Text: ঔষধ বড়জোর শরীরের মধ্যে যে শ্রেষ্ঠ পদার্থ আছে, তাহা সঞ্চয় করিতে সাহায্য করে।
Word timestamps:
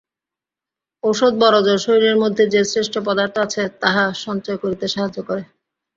ঔষধ 1.03 1.33
বড়জোর 1.41 1.79
শরীরের 1.79 2.17
মধ্যে 2.17 2.43
যে 2.53 2.61
শ্রেষ্ঠ 2.63 2.93
পদার্থ 3.07 3.35
আছে, 3.37 3.61
তাহা 3.81 4.03
সঞ্চয় 4.25 4.57
করিতে 4.57 4.85
সাহায্য 4.87 5.17
করে। 5.27 5.43